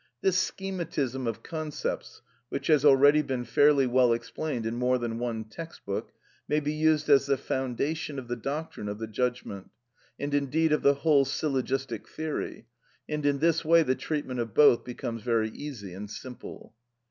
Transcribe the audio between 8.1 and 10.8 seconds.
of the doctrine of the judgment, and indeed